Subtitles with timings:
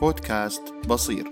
[0.00, 1.30] بودكاست بصير.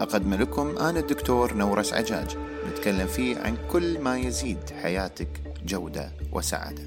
[0.00, 2.36] أقدم لكم أنا الدكتور نورس عجاج
[2.68, 5.28] نتكلم فيه عن كل ما يزيد حياتك
[5.66, 6.82] جودة وسعادة.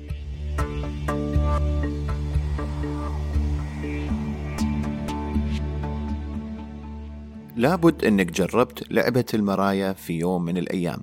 [7.55, 11.01] لابد أنك جربت لعبة المرايا في يوم من الأيام.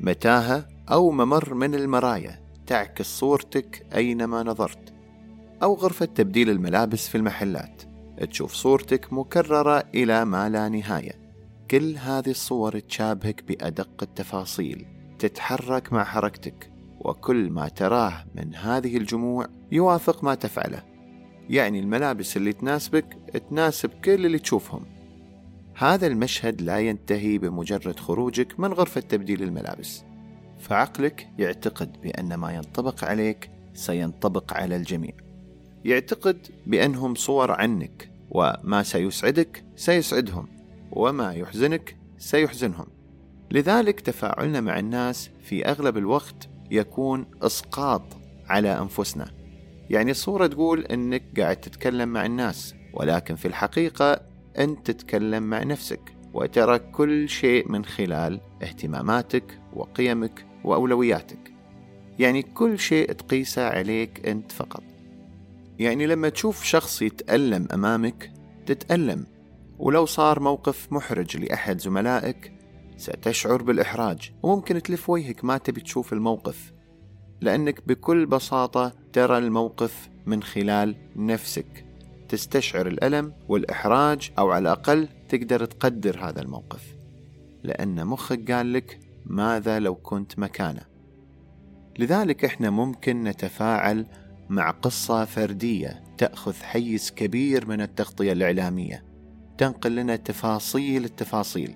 [0.00, 4.92] متاهة أو ممر من المرايا تعكس صورتك أينما نظرت
[5.62, 7.93] أو غرفة تبديل الملابس في المحلات.
[8.30, 11.24] تشوف صورتك مكررة إلى ما لا نهاية.
[11.70, 14.86] كل هذه الصور تشابهك بأدق التفاصيل
[15.18, 20.82] تتحرك مع حركتك وكل ما تراه من هذه الجموع يوافق ما تفعله.
[21.50, 23.16] يعني الملابس اللي تناسبك
[23.50, 24.84] تناسب كل اللي تشوفهم.
[25.74, 30.04] هذا المشهد لا ينتهي بمجرد خروجك من غرفة تبديل الملابس.
[30.58, 35.23] فعقلك يعتقد بأن ما ينطبق عليك سينطبق على الجميع.
[35.84, 40.48] يعتقد بأنهم صور عنك وما سيسعدك سيسعدهم
[40.90, 42.86] وما يحزنك سيحزنهم.
[43.50, 48.02] لذلك تفاعلنا مع الناس في أغلب الوقت يكون إسقاط
[48.48, 49.30] على أنفسنا.
[49.90, 54.20] يعني الصورة تقول أنك قاعد تتكلم مع الناس ولكن في الحقيقة
[54.58, 56.00] أنت تتكلم مع نفسك
[56.34, 61.52] وترى كل شيء من خلال اهتماماتك وقيمك وأولوياتك.
[62.18, 64.93] يعني كل شيء تقيسه عليك أنت فقط.
[65.78, 68.32] يعني لما تشوف شخص يتألم أمامك
[68.66, 69.26] تتألم.
[69.78, 72.52] ولو صار موقف محرج لأحد زملائك
[72.96, 74.32] ستشعر بالإحراج.
[74.42, 76.72] وممكن تلف وجهك ما تبي تشوف الموقف
[77.40, 81.84] لأنك بكل بساطة ترى الموقف من خلال نفسك.
[82.28, 86.94] تستشعر الألم والإحراج أو على الأقل تقدر تقدر هذا الموقف.
[87.62, 90.82] لأن مخك قال لك ماذا لو كنت مكانه.
[91.98, 94.06] لذلك إحنا ممكن نتفاعل
[94.48, 99.04] مع قصة فردية تأخذ حيز كبير من التغطية الإعلامية
[99.58, 101.74] تنقل لنا تفاصيل التفاصيل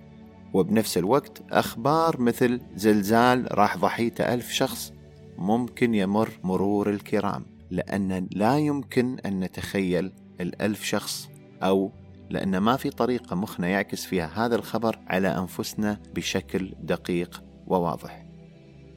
[0.55, 4.93] وبنفس الوقت أخبار مثل زلزال راح ضحيته ألف شخص
[5.39, 11.29] ممكن يمر مرور الكرام لأن لا يمكن أن نتخيل الألف شخص
[11.63, 11.93] أو
[12.31, 18.27] لأن ما في طريقة مخنا يعكس فيها هذا الخبر على أنفسنا بشكل دقيق وواضح.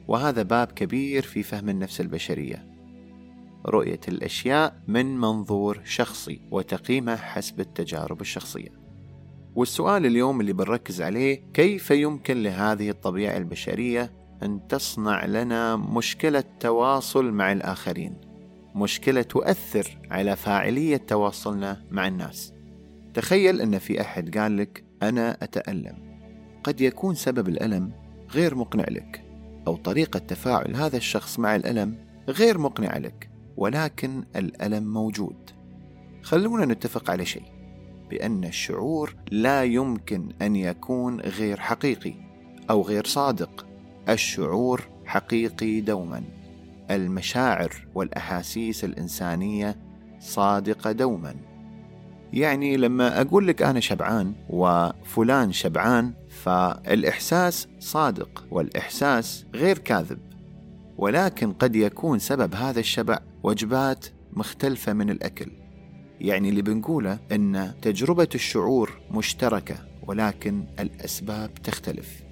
[0.08, 2.71] وهذا باب كبير في فهم النفس البشرية.
[3.66, 8.82] رؤية الأشياء من منظور شخصي وتقييمها حسب التجارب الشخصية.
[9.54, 14.12] والسؤال اليوم اللي بنركز عليه كيف يمكن لهذه الطبيعة البشرية
[14.42, 18.14] أن تصنع لنا مشكلة تواصل مع الآخرين،
[18.74, 22.52] مشكلة تؤثر على فاعلية تواصلنا مع الناس.
[23.14, 26.12] تخيل أن في أحد قال لك أنا أتألم.
[26.64, 27.92] قد يكون سبب الألم
[28.30, 29.24] غير مقنع لك،
[29.66, 31.98] أو طريقة تفاعل هذا الشخص مع الألم
[32.28, 33.31] غير مقنعة لك.
[33.56, 35.50] ولكن الألم موجود.
[36.22, 37.52] خلونا نتفق على شيء
[38.10, 42.14] بأن الشعور لا يمكن أن يكون غير حقيقي
[42.70, 43.66] أو غير صادق.
[44.08, 46.22] الشعور حقيقي دوما.
[46.90, 49.76] المشاعر والأحاسيس الإنسانية
[50.20, 51.34] صادقة دوما.
[52.32, 60.18] يعني لما أقول لك أنا شبعان وفلان شبعان فالإحساس صادق والإحساس غير كاذب.
[60.98, 65.50] ولكن قد يكون سبب هذا الشبع وجبات مختلفة من الأكل.
[66.20, 69.76] يعني اللي بنقوله أن تجربة الشعور مشتركة
[70.06, 72.22] ولكن الأسباب تختلف.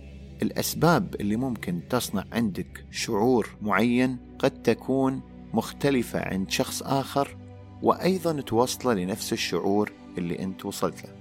[0.43, 5.21] الأسباب اللي ممكن تصنع عندك شعور معين قد تكون
[5.54, 7.37] مختلفة عند شخص آخر
[7.82, 11.19] وأيضا توصله لنفس الشعور اللي أنت وصلت له.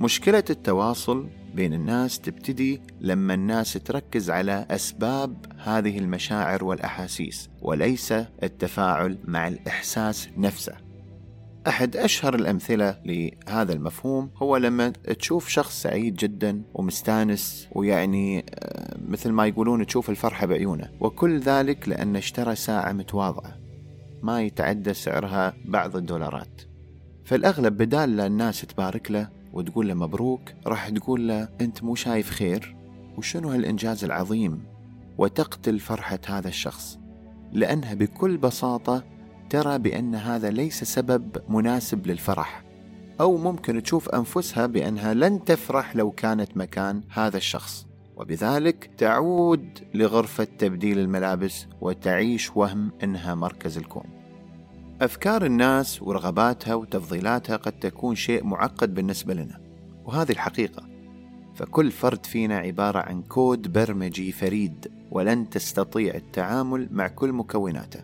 [0.00, 9.18] مشكلة التواصل بين الناس تبتدي لما الناس تركز على أسباب هذه المشاعر والأحاسيس وليس التفاعل
[9.24, 10.72] مع الإحساس نفسه.
[11.68, 19.30] أحد أشهر الأمثلة لهذا المفهوم هو لما تشوف شخص سعيد جدا ومستانس ويعني آه، مثل
[19.30, 23.58] ما يقولون تشوف الفرحة بعيونه وكل ذلك لأن اشترى ساعة متواضعة.
[24.22, 26.62] ما يتعدى سعرها بعض الدولارات.
[27.24, 32.76] فالأغلب بدال الناس تبارك له وتقول له مبروك راح تقول له أنت مو شايف خير؟
[33.16, 34.62] وشنو هالإنجاز العظيم؟
[35.18, 36.98] وتقتل فرحة هذا الشخص
[37.52, 39.04] لأنها بكل بساطة
[39.50, 42.64] ترى بأن هذا ليس سبب مناسب للفرح.
[43.20, 47.86] أو ممكن تشوف أنفسها بأنها لن تفرح لو كانت مكان هذا الشخص.
[48.16, 54.17] وبذلك تعود لغرفة تبديل الملابس وتعيش وهم أنها مركز الكون.
[55.00, 59.60] أفكار الناس ورغباتها وتفضيلاتها قد تكون شيء معقد بالنسبة لنا
[60.04, 60.82] وهذه الحقيقة.
[61.54, 68.00] فكل فرد فينا عبارة عن كود برمجي فريد ولن تستطيع التعامل مع كل مكوناته.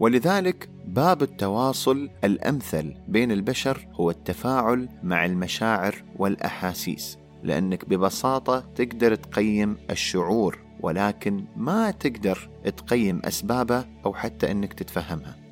[0.00, 9.76] ولذلك أسباب التواصل الأمثل بين البشر هو التفاعل مع المشاعر والأحاسيس لأنك ببساطة تقدر تقيم
[9.90, 15.47] الشعور ولكن ما تقدر تقيم أسبابه أو حتى أنك تتفهمها.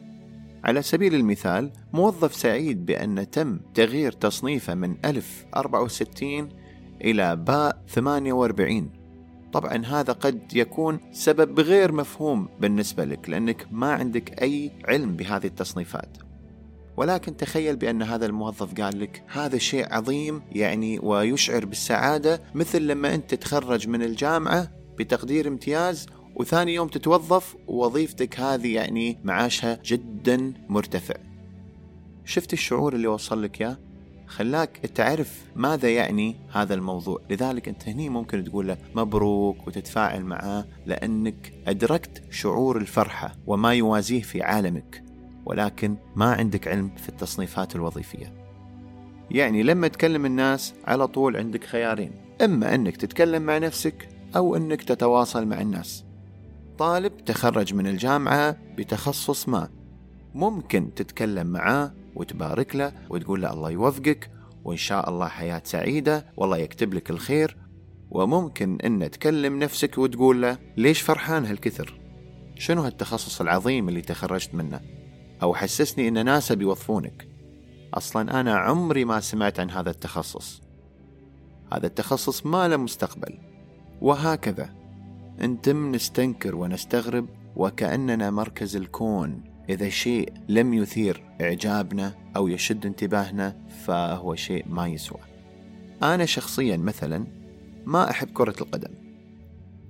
[0.66, 6.48] على سبيل المثال موظف سعيد بأن تم تغيير تصنيفه من ألف 64
[7.04, 8.90] إلى باء 48
[9.52, 15.46] طبعا هذا قد يكون سبب غير مفهوم بالنسبة لك لأنك ما عندك أي علم بهذه
[15.46, 16.16] التصنيفات.
[16.96, 23.14] ولكن تخيل بأن هذا الموظف قال لك هذا شيء عظيم يعني ويشعر بالسعادة مثل لما
[23.14, 31.14] أنت تتخرج من الجامعة بتقدير امتياز وثاني يوم تتوظف ووظيفتك هذه يعني معاشها جدا مرتفع.
[32.24, 33.76] شفت الشعور اللي وصل لك يا؟
[34.26, 37.20] خلاك تعرف ماذا يعني هذا الموضوع.
[37.30, 44.22] لذلك أنت هني ممكن تقول له مبروك وتتفاعل معاه لأنك أدركت شعور الفرحة وما يوازيه
[44.22, 45.02] في عالمك
[45.46, 48.32] ولكن ما عندك علم في التصنيفات الوظيفية.
[49.30, 52.12] يعني لما تكلم الناس على طول عندك خيارين.
[52.42, 56.05] إما أنك تتكلم مع نفسك أو أنك تتواصل مع الناس.
[56.78, 59.68] طالب تخرج من الجامعة بتخصص ما.
[60.34, 64.30] ممكن تتكلم معاه وتبارك له وتقول له الله يوفقك
[64.64, 67.56] وإن شاء الله حياة سعيدة والله يكتب لك الخير.
[68.10, 72.00] وممكن أن تكلم نفسك وتقول له ليش فرحان هالكثر؟
[72.54, 74.80] شنو هالتخصص العظيم اللي تخرجت منه؟
[75.42, 77.28] أو حسسني أن ناسا بيوظفونك.
[77.94, 80.62] أصلا أنا عمري ما سمعت عن هذا التخصص.
[81.72, 83.38] هذا التخصص ما له مستقبل.
[84.00, 84.75] وهكذا.
[85.40, 89.44] أنتم نستنكر ونستغرب وكأننا مركز الكون.
[89.68, 95.20] إذا شيء لم يثير إعجابنا أو يشد انتباهنا فهو شيء ما يسوى.
[96.02, 97.26] أنا شخصيا مثلا
[97.84, 98.94] ما أحب كرة القدم.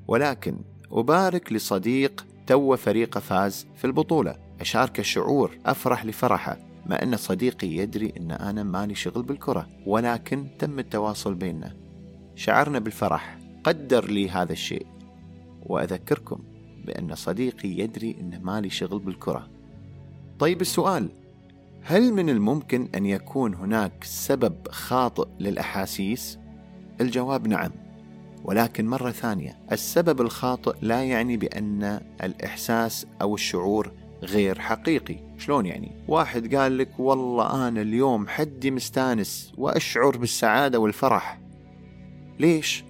[0.08, 0.56] ولكن
[0.92, 4.36] أبارك لصديق تو فريقه فاز في البطولة.
[4.60, 10.78] أشارك الشعور أفرح لفرحه مع أن صديقي يدري أن أنا مالي شغل بالكرة ولكن تم
[10.78, 11.76] التواصل بيننا.
[12.34, 14.86] شعرنا بالفرح قدر لي هذا الشيء.
[15.66, 16.38] وأذكركم
[16.84, 19.48] بأن صديقي يدري أن مالي شغل بالكرة.
[20.38, 21.08] طيب السؤال
[21.82, 26.38] هل من الممكن أن يكون هناك سبب خاطئ للأحاسيس؟
[27.00, 27.70] الجواب نعم
[28.44, 33.92] ولكن مرة ثانية السبب الخاطئ لا يعني بأن الإحساس أو الشعور
[34.22, 35.16] غير حقيقي.
[35.38, 41.40] شلون يعني؟ واحد قال لك والله أنا اليوم حدي مستانس وأشعر بالسعادة والفرح.
[42.40, 42.84] ليش؟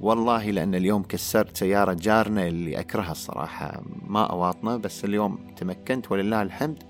[0.00, 3.82] والله لأن اليوم كسرت سيارة جارنا اللي أكرهها الصراحة.
[4.06, 6.82] ما أواطنه بس اليوم تمكنت ولله الحمد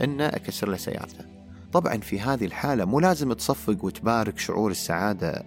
[0.00, 1.24] أن أكسر له سيارته.
[1.72, 5.44] طبعا في هذه الحالة مو لازم تصفق وتبارك شعور السعادة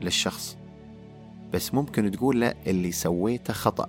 [0.00, 0.56] للشخص
[1.52, 3.88] بس ممكن تقول له اللي سويته خطأ.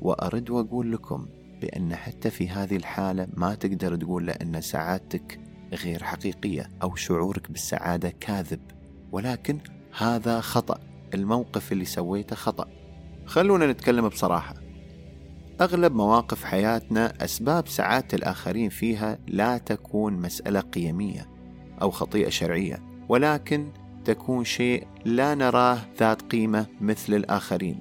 [0.00, 1.26] وأرد وأقول لكم
[1.60, 5.40] بأن حتى في هذه الحالة ما تقدر تقول له أن سعادتك
[5.72, 8.60] غير حقيقية أو شعورك بالسعادة كاذب.
[9.12, 9.58] ولكن
[9.98, 10.91] هذا خطأ.
[11.14, 12.68] الموقف اللي سويته خطأ.
[13.26, 14.54] خلونا نتكلم بصراحة.
[15.60, 21.28] أغلب مواقف حياتنا أسباب سعادة الآخرين فيها لا تكون مسألة قيمية
[21.82, 23.72] أو خطيئة شرعية ولكن
[24.04, 27.80] تكون شيء لا نراه ذات قيمة مثل الآخرين.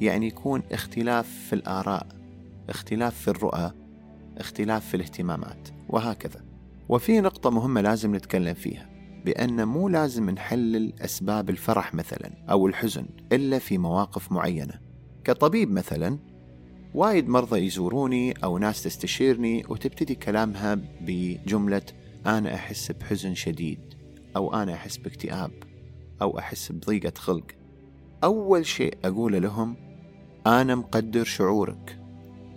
[0.00, 2.06] يعني يكون اختلاف في الآراء
[2.68, 3.72] اختلاف في الرؤى
[4.38, 6.44] اختلاف في الاهتمامات وهكذا.
[6.88, 8.93] وفي نقطة مهمة لازم نتكلم فيها.
[9.24, 14.80] بأن مو لازم نحلل أسباب الفرح مثلا أو الحزن إلا في مواقف معينة.
[15.24, 16.18] كطبيب مثلا
[16.94, 21.82] وايد مرضى يزوروني أو ناس تستشيرني وتبتدي كلامها بجملة
[22.26, 23.80] أنا أحس بحزن شديد
[24.36, 25.50] أو أنا أحس باكتئاب
[26.22, 27.46] أو أحس بضيقة خلق.
[28.24, 29.76] أول شيء أقوله لهم
[30.46, 31.98] أنا مقدر شعورك.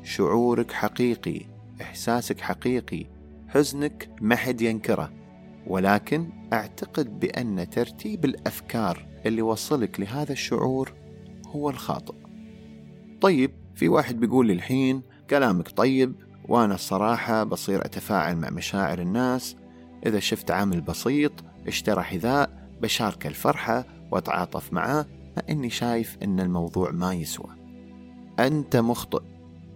[0.04, 1.42] شعورك حقيقي
[1.82, 3.06] إحساسك حقيقي.
[3.48, 5.17] حزنك ما حد ينكره.
[5.68, 10.94] ولكن أعتقد بأن ترتيب الأفكار اللي وصلك لهذا الشعور
[11.48, 12.16] هو الخاطئ.
[13.22, 16.16] طيب في واحد بيقول لي الحين كلامك طيب
[16.48, 19.56] وأنا الصراحة بصير أتفاعل مع مشاعر الناس.
[20.06, 21.32] إذا شفت عامل بسيط
[21.68, 25.06] اشترى حذاء بشارك الفرحة وأتعاطف معاه
[25.38, 27.50] مع أني شايف أن الموضوع ما يسوى.
[28.40, 29.22] أنت مخطئ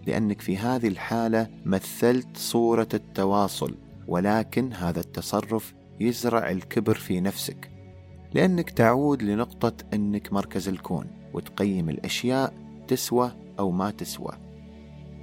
[0.06, 3.74] لأنك في هذه الحالة مثلت صورة التواصل
[4.08, 7.70] ولكن هذا التصرف يزرع الكبر في نفسك
[8.34, 12.54] لأنك تعود لنقطة أنك مركز الكون وتقيم الأشياء
[12.88, 14.32] تسوى أو ما تسوى.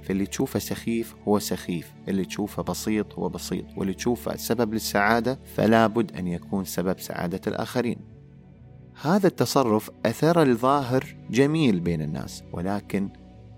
[0.02, 5.86] فاللي تشوفه سخيف هو سخيف اللي تشوفه بسيط هو بسيط واللي تشوفه سبب للسعادة فلا
[5.86, 7.98] بد أن يكون سبب سعادة الآخرين.
[9.02, 13.08] هذا التصرف أثر الظاهر جميل بين الناس ولكن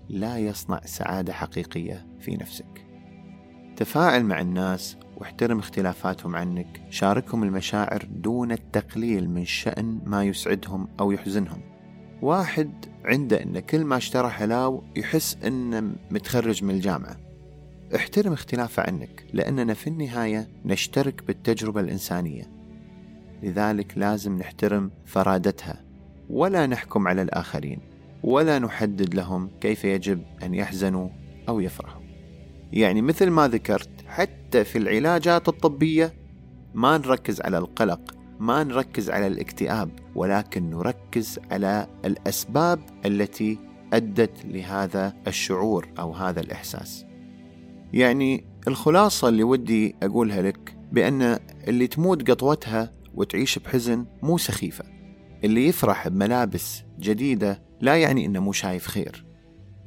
[0.09, 2.85] لا يصنع سعادة حقيقية في نفسك.
[3.75, 6.81] تفاعل مع الناس واحترم اختلافاتهم عنك.
[6.89, 11.61] شاركهم المشاعر دون التقليل من شأن ما يسعدهم أو يحزنهم.
[12.21, 17.17] واحد عنده أن كل ما اشترى حلاو يحس أنه متخرج من الجامعة.
[17.95, 22.43] احترم اختلافه عنك لأننا في النهاية نشترك بالتجربة الإنسانية.
[23.43, 25.83] لذلك لازم نحترم فرادتها.
[26.29, 27.79] ولا نحكم على الآخرين.
[28.23, 31.09] ولا نحدد لهم كيف يجب أن يحزنوا
[31.49, 32.01] أو يفرحوا.
[32.73, 33.89] يعني مثل ما ذكرت
[34.53, 36.13] حتى في العلاجات الطبية
[36.73, 43.59] ما نركز على القلق ما نركز على الاكتئاب ولكن نركز على الأسباب التي
[43.93, 47.05] أدت لهذا الشعور أو هذا الإحساس.
[47.93, 54.85] يعني الخلاصة اللي ودي أقولها لك بأن اللي تموت قطوتها وتعيش بحزن مو سخيفة.
[55.43, 59.25] اللي يفرح بملابس جديدة لا يعني إنه مو شايف خير.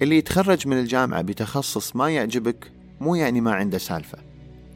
[0.02, 4.25] اللي يتخرج من الجامعة بتخصص ما يعجبك مو يعني ما عنده سالفة.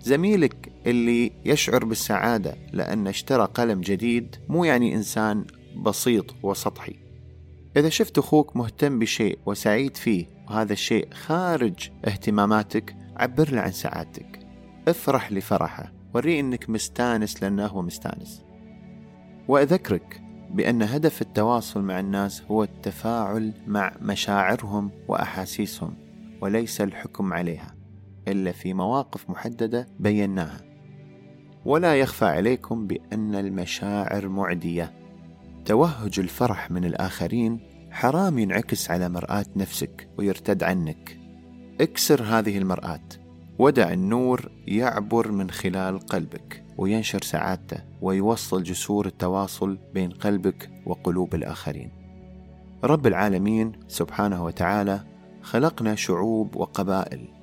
[0.03, 5.45] زميلك اللي يشعر بالسعادة لأن اشترى قلم جديد مو يعني إنسان
[5.77, 6.97] بسيط وسطحي.
[7.77, 14.39] إذا شفت أخوك مهتم بشيء وسعيد فيه وهذا الشيء خارج اهتماماتك عبر له عن سعادتك.
[14.89, 18.43] افرح لفرحه وريه إنك مستانس لأنه هو مستانس.
[19.49, 25.95] وأذكرك بأن هدف التواصل مع الناس هو التفاعل مع مشاعرهم وأحاسيسهم
[26.41, 27.80] وليس الحكم عليها.
[28.31, 30.61] إلا في مواقف محددة بيناها.
[31.65, 34.93] ولا يخفى عليكم بأن المشاعر معدية.
[35.65, 37.61] توهج الفرح من الآخرين
[37.91, 41.19] حرام ينعكس على مرآة نفسك ويرتد عنك.
[41.81, 43.09] اكسر هذه المرآة.
[43.59, 51.91] ودع النور يعبر من خلال قلبك وينشر سعادته ويوصل جسور التواصل بين قلبك وقلوب الآخرين.
[52.85, 55.01] رب العالمين سبحانه وتعالى
[55.43, 57.40] خلقنا شعوب وقبائل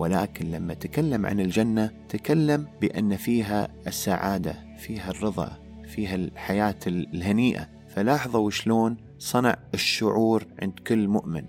[0.00, 7.68] ولكن لما تكلم عن الجنة تكلم بأن فيها السعادة فيها الرضا فيها الحياة الهنيئة.
[7.88, 11.44] فلاحظوا شلون صنع الشعور عند كل مؤمن.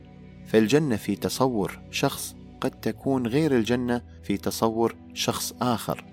[0.46, 6.06] فالجنة في تصور شخص قد تكون غير الجنة في تصور شخص آخر.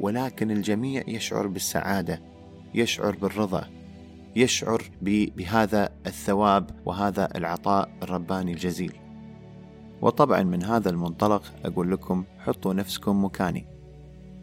[0.00, 2.22] ولكن الجميع يشعر بالسعادة
[2.74, 3.68] يشعر بالرضا
[4.36, 9.01] يشعر بهذا الثواب وهذا العطاء الرباني الجزيل.
[10.02, 13.66] وطبعا من هذا المنطلق أقول لكم حطوا نفسكم مكاني.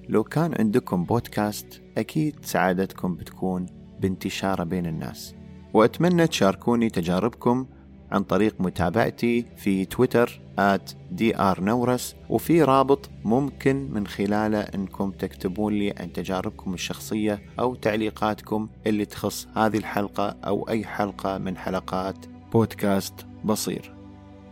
[0.10, 3.66] لو كان عندكم بودكاست أكيد سعادتكم بتكون
[4.00, 5.36] بانتشارة بين الناس.
[5.74, 7.66] وأتمنى تشاركوني تجاربكم
[8.12, 15.94] عن طريق متابعتي في تويتر at drnورس وفي رابط ممكن من خلاله إنكم تكتبون لي
[16.00, 23.26] عن تجاربكم الشخصية أو تعليقاتكم اللي تخص هذه الحلقة أو أي حلقة من حلقات بودكاست
[23.46, 23.99] بصير.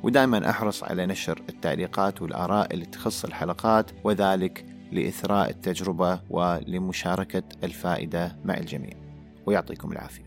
[0.04, 8.58] ودائما أحرص على نشر التعليقات والآراء اللي تخص الحلقات وذلك لإثراء التجربة ولمشاركة الفائدة مع
[8.58, 8.94] الجميع.
[9.46, 10.27] ويعطيكم العافية.